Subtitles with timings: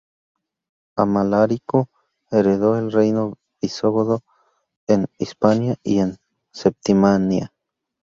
[0.95, 1.89] Amalarico
[2.31, 4.21] heredó el reino visigodo
[4.87, 6.17] en Hispania y en
[6.51, 7.53] Septimania.